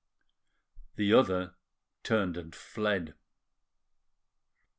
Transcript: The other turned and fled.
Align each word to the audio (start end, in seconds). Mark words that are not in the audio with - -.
The 0.95 1.13
other 1.13 1.53
turned 2.01 2.35
and 2.35 2.55
fled. 2.55 3.13